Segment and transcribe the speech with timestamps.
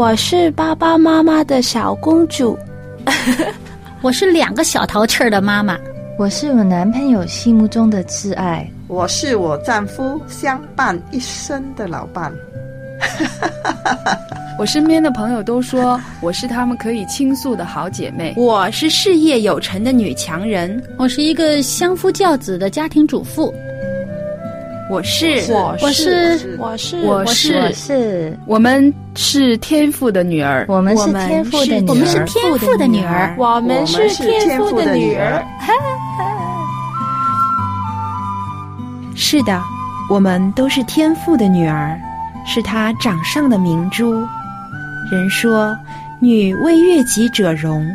[0.00, 2.58] 我是爸爸妈妈的小公主，
[4.00, 5.78] 我是两个小淘气儿的妈妈，
[6.18, 12.32] 我是我男朋友心目中的挚爱，我是我丈夫相伴一生的老伴。
[14.58, 18.32] 我身边的朋友都说我是他们可以倾诉的好姐妹。
[18.38, 20.82] 我是事业有成的女强人。
[20.96, 23.54] 我是一个相夫教子的家庭主妇。
[24.90, 30.66] 我是，我是，我是，我是，我是，我们是天赋的女儿。
[30.68, 31.86] 我们是天赋的女儿。
[31.88, 33.36] 我们是天赋的女儿。
[33.38, 35.44] 我们是天赋的女儿。
[39.14, 39.62] 是的，
[40.10, 41.96] 我们都是天赋的女儿，
[42.44, 44.12] 是他掌上的明珠。
[45.12, 45.72] 人说，
[46.20, 47.86] 女为悦己者容。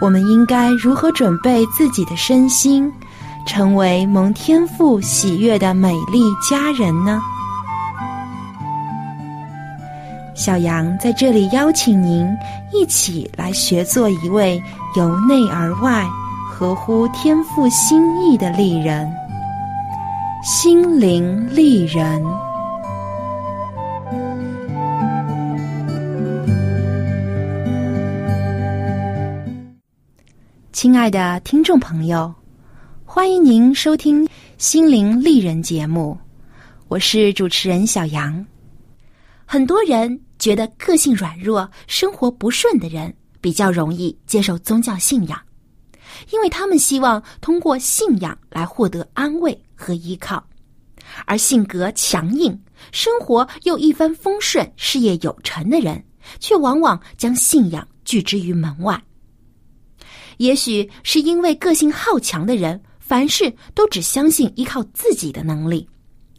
[0.00, 2.90] 我们应该如何准备自己的身心，
[3.46, 7.20] 成为蒙天赋喜悦的美丽佳人呢？
[10.34, 12.26] 小杨在这里邀请您
[12.72, 14.60] 一起来学做一位
[14.96, 16.04] 由内而外、
[16.50, 19.08] 合乎天赋心意的丽人，
[20.42, 22.22] 心灵丽人。
[30.72, 32.34] 亲爱的听众朋友，
[33.14, 34.26] 欢迎您收听
[34.58, 36.18] 《心灵丽人》节目，
[36.88, 38.44] 我是主持人小杨。
[39.44, 45.40] 很多人觉得个性软弱、生活不顺的人比较容易接受宗教信仰，
[46.32, 50.42] 因为他们希望通过信仰来获得安慰和依靠；
[51.24, 56.04] 而性格强硬、生活又一帆风顺、事业有成的人，
[56.40, 59.00] 却往往将信仰拒之于门外。
[60.38, 65.86] 也许是因为个性好强的人，凡事都只相信依靠自己的能力，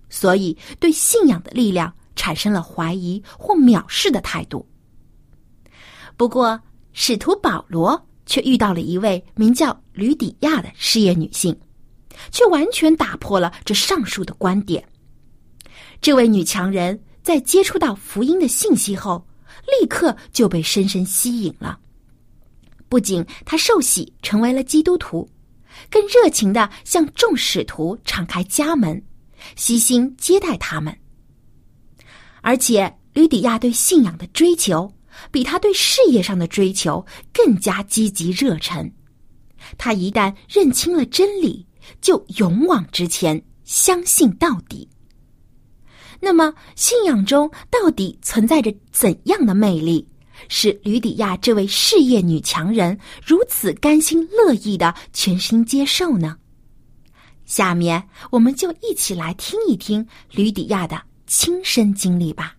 [0.10, 4.68] 所以对信仰的力量产生了怀疑或藐视的态度。
[6.18, 6.60] 不过，
[6.92, 11.56] 使徒保罗却遇到了一位名叫吕底亚的事业女性，
[12.32, 14.84] 却完全打破了这上述的观点。
[16.02, 19.24] 这位女强人在接触到福音的信息后，
[19.80, 21.78] 立刻就被深深吸引了。
[22.90, 25.30] 不仅她受洗成为了基督徒，
[25.90, 29.02] 更热情的向众使徒敞开家门，
[29.56, 30.96] 悉心接待他们。
[32.42, 34.92] 而且，吕底亚对信仰的追求
[35.32, 37.04] 比他对事业上的追求
[37.34, 38.92] 更加积极热忱。
[39.78, 41.66] 他一旦认清了真理，
[42.02, 44.88] 就勇往直前，相信到底。
[46.20, 50.08] 那么，信仰中到底存在着怎样的魅力？
[50.50, 56.38] 使吕底亚这位事业女强人如此甘心乐意的全心接受呢？
[57.46, 62.56] 下面我们就一起来听一听吕底亚的亲身经历吧。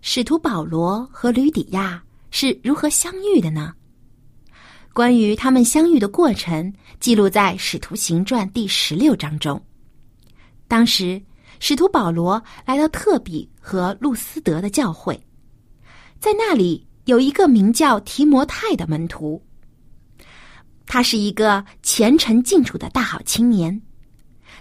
[0.00, 3.74] 使徒保罗和吕底亚是如何相遇的呢？
[4.96, 9.62] 关于他们相遇的过程，记录在《使徒行传》第十六章中。
[10.66, 11.20] 当时，
[11.60, 15.22] 使徒保罗来到特比和路斯德的教会，
[16.18, 19.38] 在那里有一个名叫提摩太的门徒。
[20.86, 23.78] 他是一个虔诚敬主的大好青年，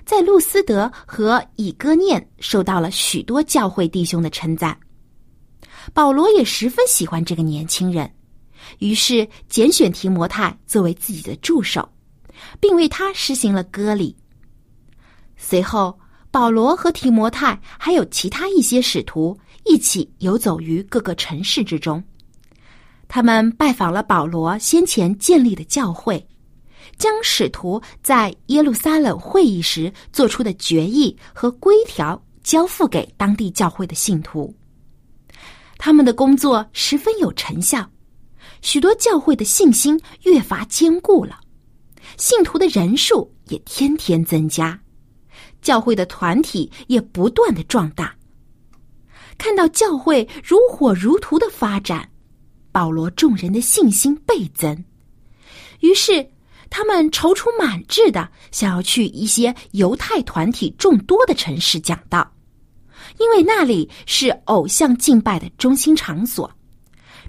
[0.03, 4.78] 在路斯德和以哥念受到了许多教会弟兄的称赞。
[5.94, 8.12] 保罗也十分喜欢这个年轻人。
[8.80, 11.88] 于是拣选提摩太作为自己的助手，
[12.59, 14.16] 并为他实行了割礼。
[15.38, 15.98] 随后，
[16.31, 22.04] 保罗和提摩太还有其他一些使徒一起游走于各个城市之中。
[23.08, 26.25] 他们拜访了保罗先前建立的教会，
[26.98, 34.54] 将使徒在耶路撒冷会议时做出的决议和规条交付给当地教会的信徒。
[35.78, 37.88] 他们的工作十分有成效。
[38.65, 41.39] 许多教会的信心越发坚固了，
[42.17, 44.77] 信徒的人数也天天增加，
[45.62, 48.12] 教会的团体也不断的壮大。
[49.38, 52.09] 看到教会如火如荼的发展，
[52.71, 54.83] 保罗众人的信心倍增，
[55.81, 56.27] 于是
[56.71, 62.33] 他们踌躇满志的想要去一些犹太团体众多的城市讲道，
[63.19, 66.51] 因为那里是偶像敬拜的中心场所。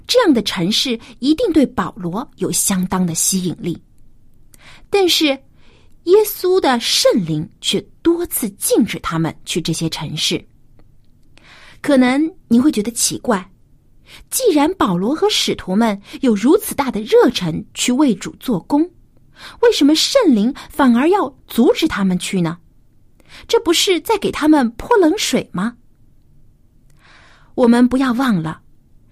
[0.07, 3.77] 这样的城市一定对保罗有相当的吸引力，
[4.89, 10.41] 但是耶稣的圣灵却多次禁止他们去这些城市。
[11.81, 13.51] 可能你会觉得奇怪，
[14.29, 18.89] 既然保罗和使徒们有如此大的热忱去为主做工，
[19.61, 22.57] 为什么圣灵反而要阻止他们去呢？
[23.45, 25.75] 这不是在给他们泼冷水吗？
[27.55, 28.61] 我们不要忘了，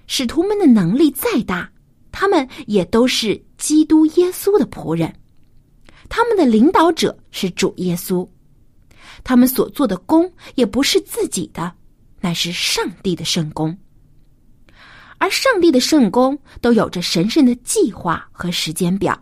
[0.07, 1.69] 使徒们的能力再大，
[2.12, 5.13] 他们也都是基督耶稣的仆人，
[6.10, 8.28] 他们的领导者是主耶稣，
[9.24, 11.74] 他们所做的工也不是自己的，
[12.22, 13.75] 乃是上帝的圣功。
[15.18, 19.19] 而上帝的圣功都有着神圣的计划和时间表，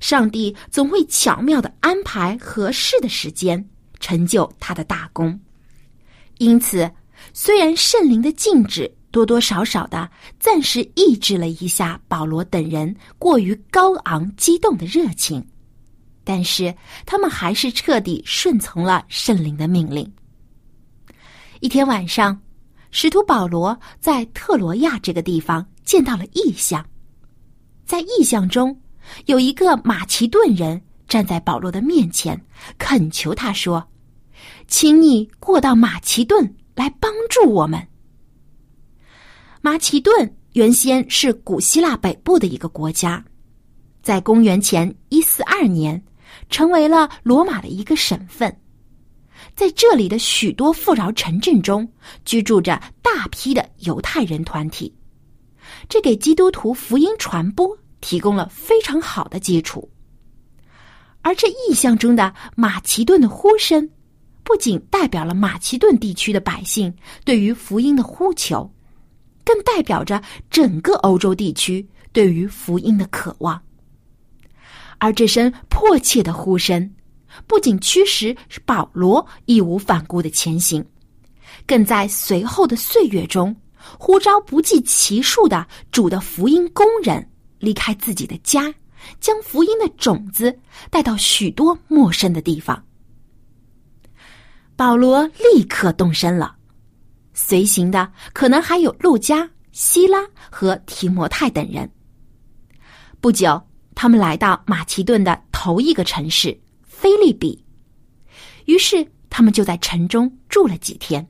[0.00, 3.68] 上帝总会巧妙的安排合适的时间，
[4.00, 5.38] 成就他的大功。
[6.38, 6.88] 因此，
[7.32, 10.10] 虽然圣灵的禁止多多少少的
[10.40, 15.46] 暂时抑制了一下保罗等人过于高昂激动的热情，
[16.24, 16.74] 但是
[17.06, 20.12] 他们还是彻底顺从了圣灵的命令。
[21.60, 22.36] 一天晚上。
[22.94, 26.86] 使徒保罗在特罗亚这个地方见到了异象，
[27.86, 28.78] 在异象中，
[29.24, 30.78] 有一个马其顿人
[31.08, 32.38] 站在保罗的面前，
[32.76, 33.82] 恳求他说
[34.68, 37.82] ：“请你过到马其顿来帮助我们。”
[39.64, 43.24] 马其顿原先是古希腊北部的一个国家，
[44.02, 46.02] 在公元前一四二年，
[46.50, 48.54] 成为了罗马的一个省份。
[49.54, 51.88] 在这里的许多富饶城镇中，
[52.24, 54.92] 居住着大批的犹太人团体，
[55.88, 59.88] 这给基督徒福音传播提供了非常好的基础。
[61.20, 63.88] 而这意象中的马其顿的呼声，
[64.42, 66.92] 不仅代表了马其顿地区的百姓
[67.24, 68.68] 对于福音的呼求，
[69.44, 73.60] 更代表着整个欧洲地区对于福音的渴望。
[74.98, 76.90] 而这声迫切的呼声。
[77.46, 78.36] 不仅驱使
[78.66, 80.84] 保罗义无反顾的前行，
[81.66, 83.56] 更在随后的岁月中
[83.98, 87.26] 呼召不计其数的主的福音工人
[87.58, 88.70] 离开自己的家，
[89.18, 90.54] 将福音的种子
[90.90, 92.84] 带到许多陌生的地方。
[94.76, 96.54] 保罗立刻动身了，
[97.34, 100.18] 随行的可能还有路加、希拉
[100.50, 101.90] 和提摩太等人。
[103.20, 103.60] 不久，
[103.94, 106.58] 他们来到马其顿的头一个城市。
[106.84, 107.64] 菲利比，
[108.66, 111.26] 于是他们就在城中住了几天。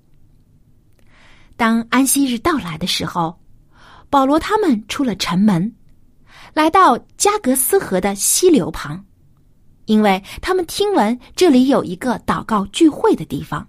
[1.56, 3.40] 当安息日到来的时候，
[4.10, 5.74] 保罗他们出了城门，
[6.52, 9.02] 来到加格斯河的溪流旁，
[9.86, 13.66] 因为他们听闻这里有一个祷告聚会的地方。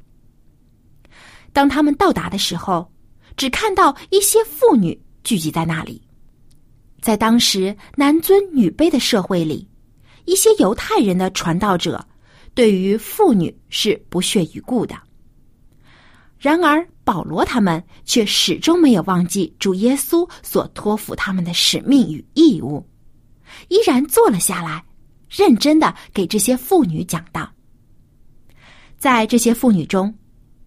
[1.53, 2.91] 当他们到达的时候，
[3.37, 6.01] 只看到一些妇女聚集在那里。
[6.99, 9.65] 在当时男尊女卑的社会里。
[10.25, 12.07] 一些犹太人的传道者
[12.53, 14.95] 对于妇女是不屑一顾的，
[16.39, 22.87] 然而保罗他们却始终没有忘记主耶稣所托付他们的使命与义务，
[23.67, 24.81] 依然坐了下来，
[25.29, 27.51] 认真的给这些妇女讲道。
[28.97, 30.15] 在这些妇女中，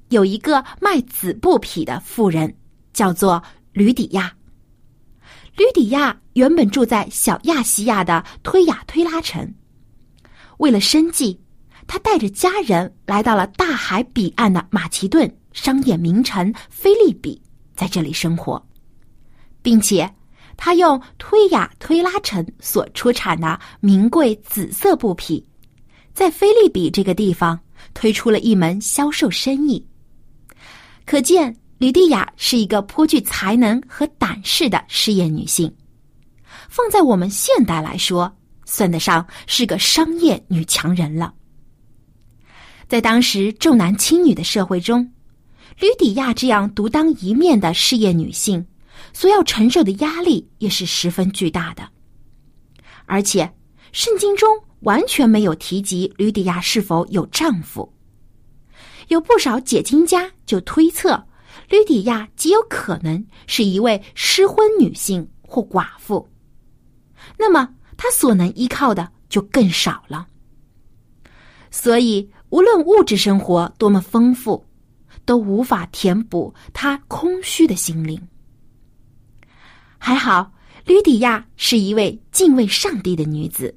[0.08, 2.54] 有一个卖紫布匹的妇人，
[2.92, 3.42] 叫做
[3.72, 4.32] 吕底亚。
[5.56, 9.52] 吕底亚原本住在小亚细亚的推雅推拉城，
[10.58, 11.40] 为了生计，
[11.86, 17.40] 他带着家人来到了大海彼岸的马其顿商业名城菲利比，
[17.74, 18.64] 在这里生活，
[19.62, 20.08] 并且
[20.56, 25.44] 他用推雅推拉城所出产的名贵紫色布匹，
[26.12, 27.58] 在菲利比这个地方
[27.94, 29.82] 推出了一门销售生意，
[31.06, 31.56] 可见。
[31.78, 35.70] 吕蒂亚是一个颇具才能和胆识的事业女性，
[36.70, 38.34] 放在我们现代来说，
[38.64, 41.34] 算得上是个商业女强人了。
[42.88, 45.06] 在当时重男轻女的社会中，
[45.78, 48.66] 吕底亚这样独当一面的事业女性，
[49.12, 51.86] 所要承受的压力也是十分巨大的。
[53.04, 53.52] 而且，
[53.92, 54.48] 圣经中
[54.80, 57.92] 完全没有提及吕底亚是否有丈夫，
[59.08, 61.26] 有不少解经家就推测。
[61.68, 66.28] 吕底亚极有可能是一位失婚女性或寡妇，
[67.38, 70.26] 那么她所能依靠的就更少了。
[71.70, 74.64] 所以，无论物质生活多么丰富，
[75.24, 78.20] 都无法填补她空虚的心灵。
[79.98, 80.52] 还好，
[80.84, 83.74] 吕底亚是一位敬畏上帝的女子，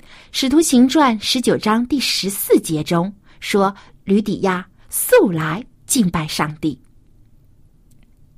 [0.30, 3.74] 《使徒行传》十九章第十四节中说
[4.08, 6.80] ：“吕底亚素来敬拜上帝。”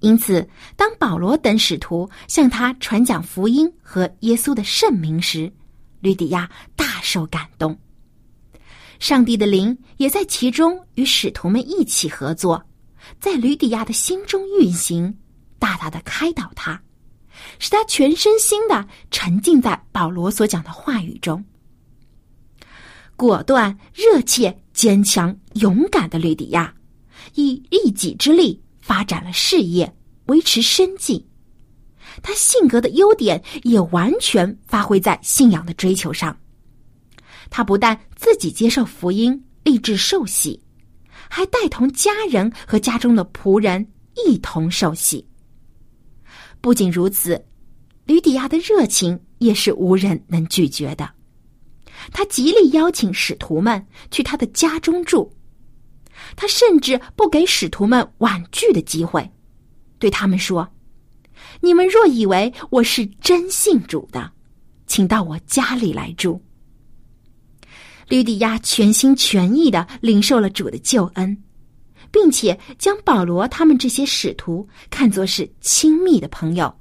[0.00, 5.52] 因此，当保罗等使徒向他传讲福音和耶稣的圣名时，
[6.00, 7.78] 吕底亚大受感动。
[8.98, 12.60] 上帝的灵也在其中与使徒们一起合作，
[13.20, 15.16] 在吕底亚的心中运行，
[15.58, 16.82] 大大的开导他，
[17.60, 21.44] 使他全身心的沉浸在保罗所讲的话语中。
[23.16, 26.74] 果断、热切、坚强、勇敢的吕底亚，
[27.34, 29.94] 以一己之力发展了事业，
[30.24, 31.22] 维持生计。
[32.22, 36.34] 他性格的优点也完全发挥在信仰的追求上。
[37.50, 40.58] 他不但自己接受福音，立志受洗，
[41.28, 43.86] 还带同家人和家中的仆人
[44.26, 45.22] 一同受洗。
[46.62, 47.44] 不仅如此，
[48.06, 51.06] 吕底亚的热情也是无人能拒绝的。
[52.12, 55.30] 他极力邀请使徒们去他的家中住，
[56.36, 59.30] 他甚至不给使徒们婉拒的机会，
[59.98, 60.68] 对他们说
[61.60, 64.32] ：“你们若以为我是真信主的，
[64.86, 66.42] 请到我家里来住。”
[68.08, 71.42] 吕底亚全心全意的领受了主的救恩，
[72.10, 76.74] 并且将保罗他们这些使徒看作是亲密的朋友，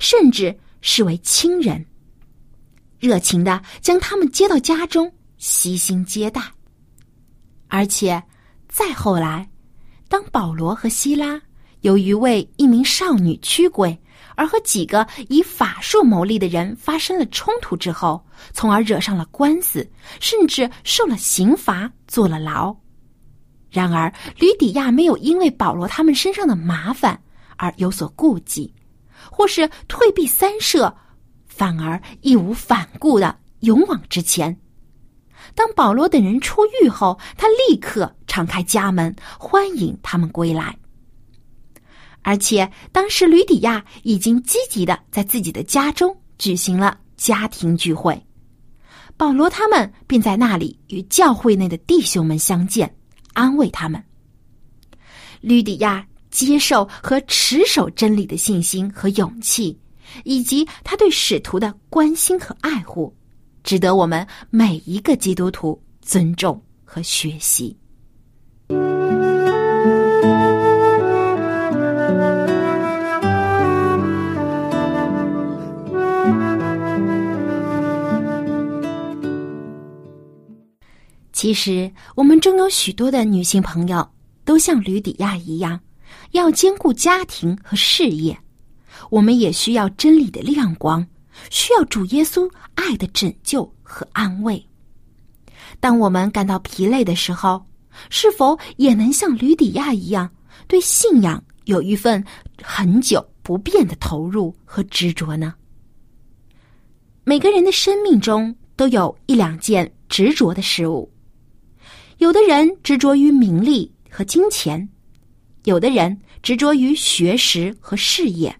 [0.00, 1.86] 甚至视为亲人。
[3.02, 6.40] 热情的将他们接到家中，悉心接待。
[7.66, 8.22] 而且，
[8.68, 9.50] 再后来，
[10.08, 11.42] 当保罗和希拉
[11.80, 13.98] 由于为一名少女驱鬼。
[14.36, 19.86] 而和几个以法术牟利的人发生了冲突之后，从而惹上了官司，
[20.20, 22.74] 甚至受了刑罚，坐了牢。
[23.68, 27.20] 然而，吕底亚没有因为保罗他们身上的麻烦
[27.56, 28.72] 而有所顾忌，
[29.28, 30.94] 或是退避三舍，
[31.62, 34.58] 反而义无反顾的勇往直前。
[35.54, 40.76] 当保罗等人出狱后，他立刻敞开家门，欢迎他们归来。
[42.22, 48.20] 而且，当时吕底亚已经积极的在自己的家中举行了家庭聚会，
[49.16, 52.92] 保罗他们便在那里与教会内的弟兄们相见，
[53.34, 54.02] 安慰他们。
[55.40, 59.78] 吕底亚接受和持守真理的信心和勇气，
[60.24, 63.14] 以及他对使徒的关心和爱护，
[63.62, 67.76] 值得我们每一个基督徒尊重和学习。
[81.32, 84.08] 其实，我们中有许多的女性朋友
[84.44, 85.80] 都像吕底亚一样，
[86.30, 88.38] 要兼顾家庭和事业。
[89.10, 91.06] 我们也需要真理的亮光，
[91.50, 94.64] 需要主耶稣爱的拯救和安慰。
[95.80, 97.64] 当我们感到疲累的时候，
[98.08, 100.30] 是否也能像吕底亚一样，
[100.66, 102.24] 对信仰有一份
[102.62, 105.54] 很久不变的投入和执着呢？
[107.24, 111.10] 每个人的生命中都有一两件执着的事物。
[112.18, 114.88] 有的人执着于名利和金钱，
[115.64, 118.54] 有的人执着于学识和事业，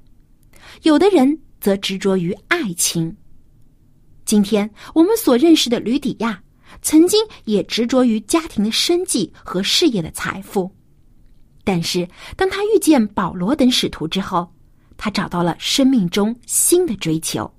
[0.82, 3.14] 有的人则执着于爱情。
[4.24, 6.42] 今天我们所认识的吕底亚，
[6.80, 10.70] 曾经也执着于家庭的生计和事业的财富，
[11.62, 14.52] 但是当他遇见保罗等使徒之后，
[14.96, 17.52] 他找到了生命中新的追求，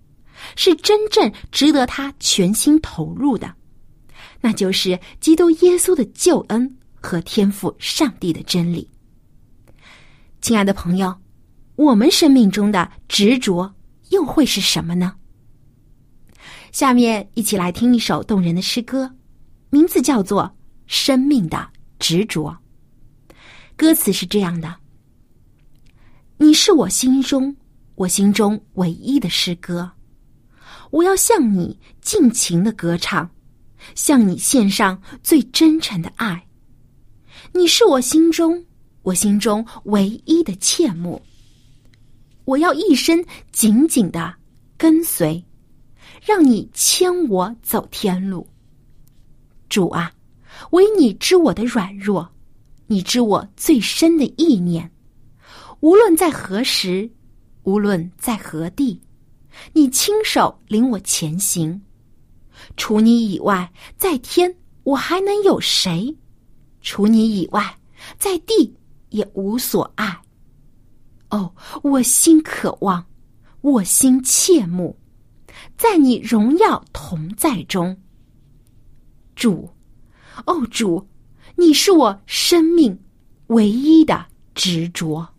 [0.57, 3.53] 是真正值得他全心投入的。
[4.41, 8.89] 那就是基督耶稣的救恩和天赋上帝的真理。
[10.41, 11.15] 亲爱的朋友，
[11.75, 13.73] 我们生命中的执着
[14.09, 15.15] 又会是什么呢？
[16.71, 19.11] 下面一起来听一首动人的诗歌，
[19.69, 20.43] 名字叫做
[20.87, 21.67] 《生命的
[21.99, 22.55] 执着》。
[23.75, 24.75] 歌词是这样的
[26.37, 27.55] ：“你是我心中，
[27.95, 29.91] 我心中唯一的诗歌，
[30.91, 33.29] 我要向你尽情的歌唱。”
[33.95, 36.41] 向你献上最真诚的爱，
[37.51, 38.65] 你是我心中
[39.01, 41.21] 我心中唯一的切慕。
[42.45, 44.33] 我要一生紧紧的
[44.77, 45.43] 跟随，
[46.21, 48.47] 让你牵我走天路。
[49.69, 50.11] 主啊，
[50.71, 52.29] 唯你知我的软弱，
[52.87, 54.91] 你知我最深的意念。
[55.79, 57.09] 无论在何时，
[57.63, 59.01] 无论在何地，
[59.73, 61.81] 你亲手领我前行。
[62.77, 66.15] 除你以外，在天我还能有谁？
[66.81, 67.77] 除你以外，
[68.17, 68.73] 在地
[69.09, 70.21] 也无所爱。
[71.33, 73.07] 哦，我心渴望，
[73.61, 74.95] 我心切慕，
[75.75, 77.99] 在你荣耀同在中。
[79.35, 79.73] 主，
[80.45, 81.09] 哦主，
[81.55, 82.99] 你是我生命
[83.47, 85.32] 唯一的执着。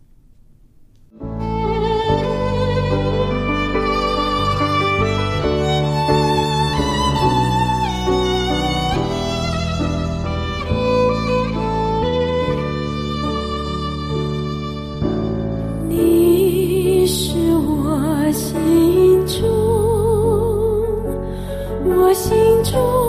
[22.75, 23.04] 不。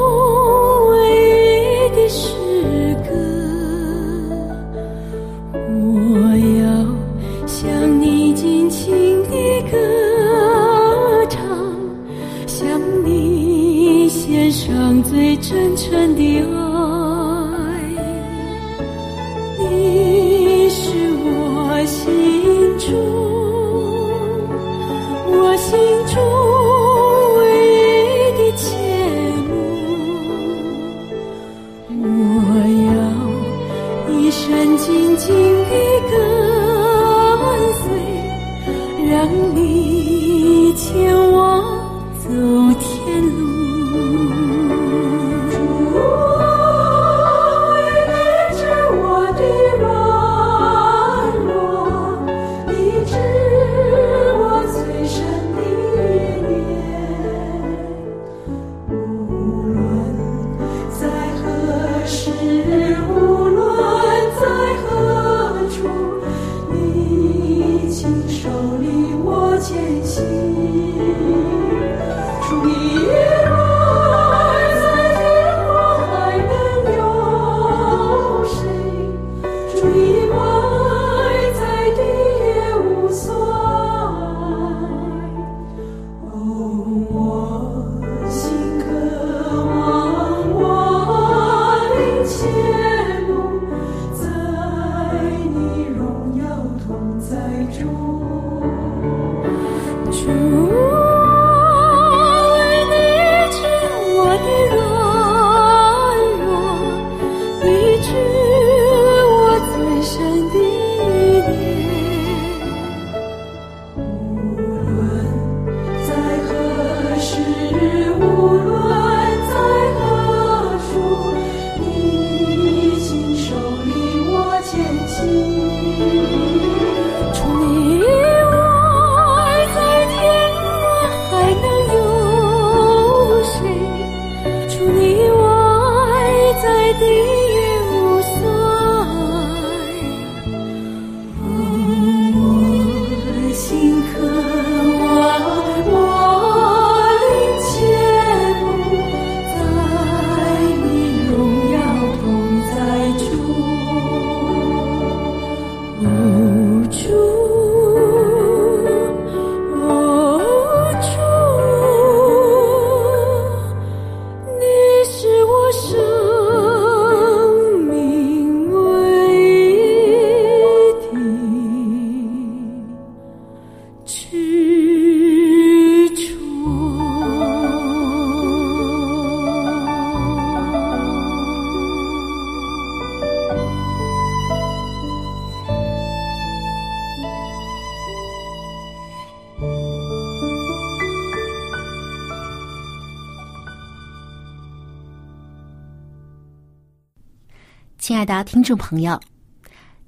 [198.66, 199.20] 众朋友，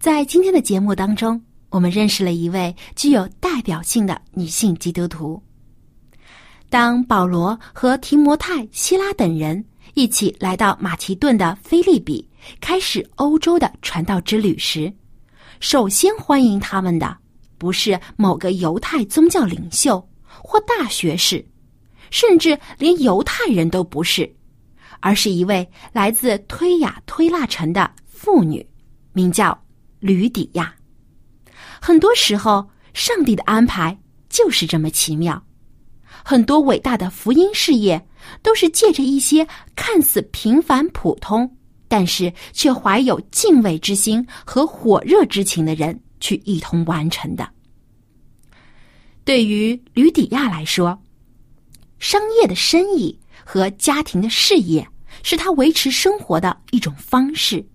[0.01, 1.41] 在今天的节目当中，
[1.71, 5.41] 我们认识了一位具有代表性的女性基督徒。
[6.69, 12.29] 当保罗和提摩太、希拉等人一起来到马其顿的菲利比，
[12.61, 14.93] 开始欧洲的传道之旅时，
[15.61, 17.17] 首先欢迎他们的
[17.59, 21.47] 不是某个犹太宗教领袖或大学士，
[22.11, 24.29] 甚至连犹太人都不是。
[24.99, 27.89] 而是一位来自推雅推拉城的
[28.21, 28.67] 妇女，
[29.13, 29.57] 名叫
[30.01, 30.75] 吕底亚。
[31.81, 33.97] 很多时候，上帝的安排
[34.29, 35.41] 就是这么奇妙。
[36.25, 38.05] 很多伟大的福音事业
[38.43, 41.49] 都是借着一些看似平凡普通，
[41.87, 47.49] 但是却怀有敬畏之心和火热之情的人去一同完成的。
[49.25, 51.01] 对于吕底亚来说，
[52.01, 53.17] 商业的生意。
[53.51, 54.87] 和家庭的事业
[55.23, 57.67] 是他维持生活的一种方式，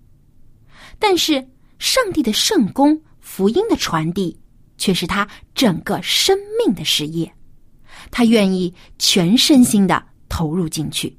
[1.06, 1.46] 但是
[1.80, 4.40] 上帝的圣功、福音的传递
[4.78, 7.30] 却是他整个生命的事业。
[8.10, 11.14] 他愿意全身心的投入进去。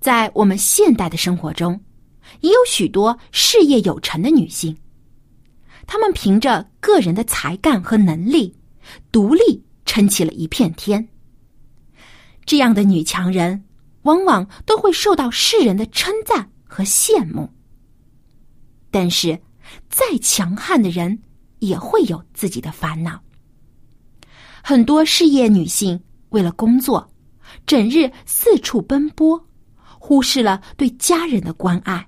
[0.00, 1.80] 在我们现代的生活中，
[2.40, 4.76] 也有许多事业有成的女性，
[5.86, 8.52] 她们凭着个人的才干和能力，
[9.12, 11.08] 独立撑起了一片天。
[12.44, 13.64] 这样的女强人，
[14.02, 17.48] 往往都会受到世人的称赞和羡慕。
[18.94, 19.36] 但是，
[19.90, 21.20] 再强悍的人
[21.58, 23.20] 也会有自己的烦恼。
[24.62, 27.12] 很多事业女性为了工作，
[27.66, 29.44] 整日四处奔波，
[29.98, 32.06] 忽视了对家人的关爱，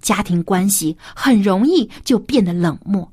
[0.00, 3.08] 家庭关系很容易就变得冷漠，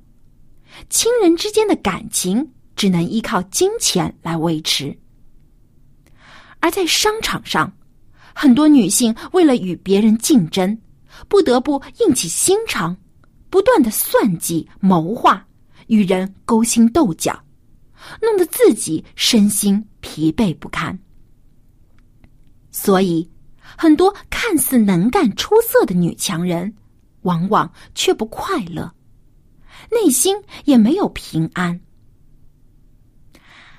[0.89, 4.97] 亲人之间的感情只能依靠金钱来维持。
[6.61, 7.71] 而在商场上，
[8.33, 10.75] 很多女性为了与别人竞争，
[11.27, 12.95] 不得不硬起心肠，
[13.49, 15.45] 不断的算计谋划，
[15.87, 17.43] 与人勾心斗角，
[18.21, 20.97] 弄得自己身心疲惫不堪。
[22.71, 26.73] 所以，很多看似能干出色的女强人，
[27.21, 28.93] 往往却不快乐，
[29.91, 30.35] 内心
[30.65, 31.79] 也没有平安。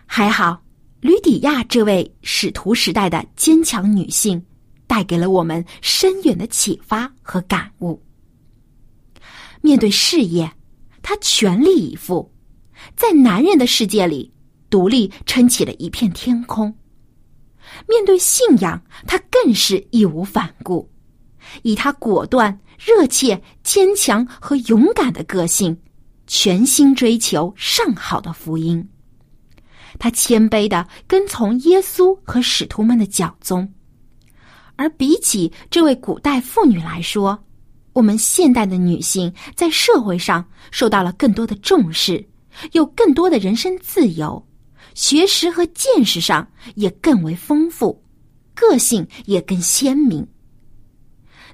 [0.04, 0.62] 还好，
[1.00, 4.44] 吕底亚这位使徒时代的坚强女性，
[4.88, 8.02] 带给了我们深远的启发和感悟。
[9.60, 10.50] 面对事业，
[11.02, 12.32] 他全力以赴，
[12.96, 14.32] 在男人的世界里
[14.68, 16.74] 独立撑起了一片天空。
[17.86, 20.90] 面对信仰，他更是义无反顾，
[21.62, 25.78] 以他果断、热切、坚强和勇敢的个性，
[26.26, 28.88] 全心追求上好的福音。
[29.98, 33.70] 他谦卑的跟从耶稣和使徒们的脚踪，
[34.78, 37.36] 而比起这位古代妇女来说，
[37.92, 42.24] 我们现代的女性在社会上受到了更多的重视，
[42.70, 44.40] 有更多的人身自由，
[44.94, 48.00] 学识和见识上也更为丰富，
[48.54, 50.24] 个性也更鲜明。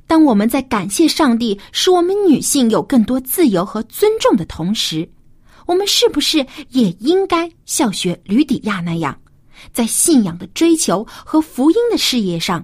[0.07, 5.11] 当我们在感谢上帝使我们女性有更多自由和尊重的同时，
[5.65, 9.19] 我们是不是也应该效学吕底亚那样，
[9.73, 12.63] 在信仰的追求和福音的事业上，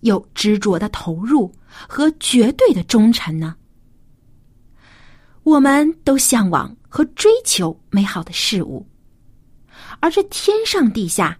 [0.00, 1.52] 有执着的投入
[1.88, 3.56] 和绝对的忠诚呢？
[5.42, 8.86] 我们都向往和追求美好的事物，
[10.00, 11.38] 而这天上地下，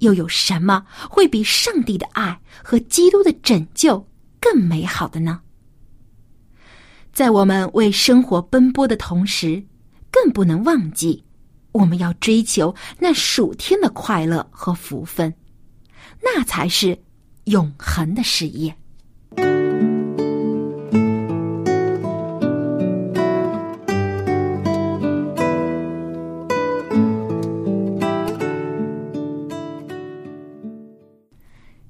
[0.00, 4.06] 又有什么会比上帝的爱和基督的拯救
[4.38, 5.40] 更美好的呢？
[7.12, 9.64] 在我们为生活奔波的同时，
[10.10, 11.24] 更不能忘记，
[11.72, 15.34] 我们要追求那属天的快乐和福分，
[16.22, 16.96] 那才是
[17.48, 18.74] 永恒的事业。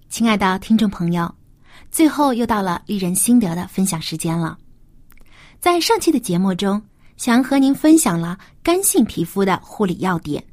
[0.09, 1.33] 亲爱的听众朋友，
[1.91, 4.57] 最后又到了丽人心得的分享时间了。
[5.61, 6.81] 在上期的节目中，
[7.17, 10.45] 想和您分享了干性皮肤的护理要点。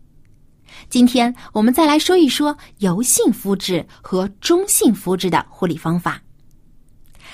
[0.90, 6.22] 今天我们再来说一说油性肤质和中性肤质的护理方法。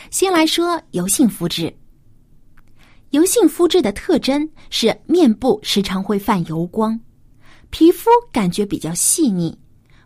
[0.09, 1.73] 先来说油性肤质。
[3.11, 6.97] 油性肤质的特征是面部时常会泛油光，
[7.69, 9.57] 皮肤感觉比较细腻，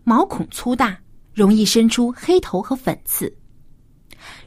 [0.04, 0.98] 毛孔粗大，
[1.34, 3.32] 容易生出黑头和粉刺。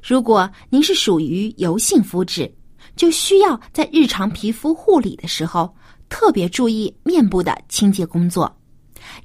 [0.03, 2.53] 如果您是属于油性肤质，
[2.97, 5.73] 就需要在日常皮肤护理的时候
[6.09, 8.58] 特别注意面部的清洁工作，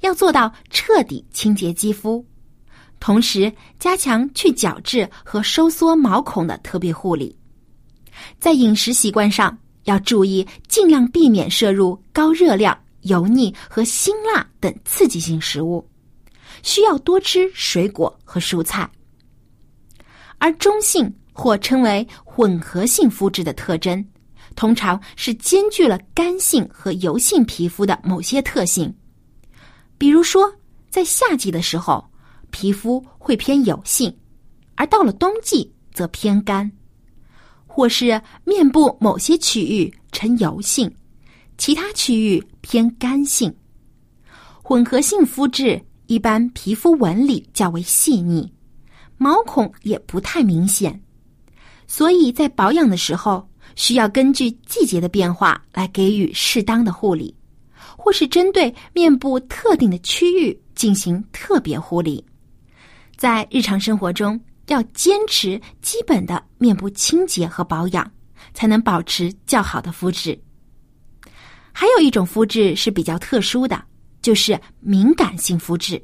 [0.00, 2.24] 要做到彻底清洁肌肤，
[3.00, 7.36] 同时加强去角质和收缩毛孔的特别护理。
[8.38, 15.86] 在饮食习惯上要注意，尽量避免摄入高热量、油腻和辛辣等刺激性食物，
[16.62, 18.88] 需要多吃水果和蔬菜。
[20.38, 24.04] 而中性或称为混合性肤质的特征，
[24.54, 28.94] 通常是兼具了干性和油性皮肤的某些特性。
[29.96, 30.52] 比如说，
[30.90, 32.04] 在夏季的时候，
[32.50, 34.10] 皮肤会偏油性；
[34.74, 36.70] 而到了冬季则偏干，
[37.66, 40.92] 或是面部某些区域呈油性，
[41.58, 43.54] 其他区域偏干性。
[44.62, 48.52] 混合性肤质一般皮肤纹理较为细腻，
[49.16, 51.00] 毛孔也不太明显，
[51.86, 57.34] 所以在保养的时候需要根据季节的变化来给予适当的护理，
[58.04, 62.22] 或是针对面部特定的区域进行特别护理。
[63.16, 68.12] 在日常生活中，要坚持基本的面部清洁和保养，
[68.52, 70.38] 才能保持较好的肤质。
[71.72, 73.82] 还有一种肤质是比较特殊的，
[74.20, 75.98] 就是敏感性肤质。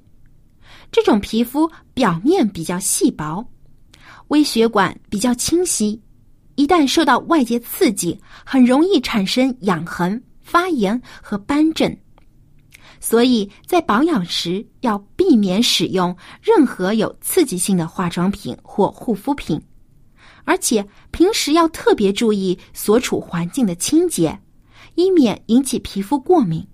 [0.91, 3.47] 这种皮肤表面比较细薄，
[4.29, 6.01] 微血管比较清晰，
[6.55, 11.97] 一旦受到外界刺激，很容易产生痒痕、发炎和斑疹。
[12.99, 19.61] 所以在保养时要避免使用任何有刺激性的化妆品或护肤品，
[20.45, 24.39] 而且平时要特别注意所处环境的清洁，
[24.97, 26.67] 以免引起皮肤过敏。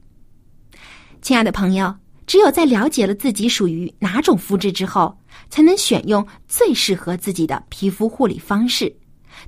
[1.20, 1.94] 亲爱的朋友，
[2.26, 5.16] 只有在了解了自己属于哪种肤质之后，
[5.48, 8.92] 才能选用最适合自己的皮肤护理方式，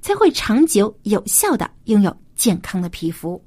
[0.00, 3.42] 才会长久有效的拥有健康的皮肤。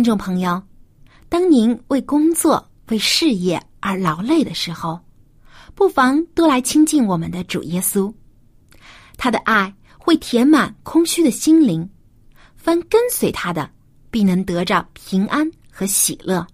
[0.00, 0.62] 听众朋友，
[1.28, 4.98] 当您为工作、为事业而劳累的时候，
[5.74, 8.10] 不妨多来亲近我们的主耶稣，
[9.18, 11.86] 他的爱会填满空虚的心灵。
[12.56, 13.70] 凡跟随他的，
[14.10, 16.46] 必能得着平安和喜乐。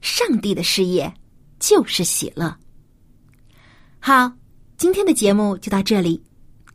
[0.00, 1.12] 上帝的事业
[1.60, 2.56] 就是喜乐。
[3.98, 4.32] 好，
[4.78, 6.24] 今天的节目就到这里，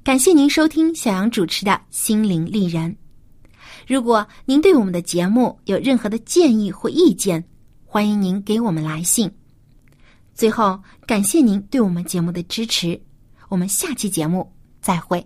[0.03, 2.91] 感谢您收听小杨主持的《心灵丽人》。
[3.87, 7.43] 如果您对我们的节目有任何的建议或意见，
[7.85, 9.31] 欢迎您给我们来信。
[10.33, 12.99] 最后，感谢您对我们节目的支持，
[13.49, 15.25] 我们下期节目再会。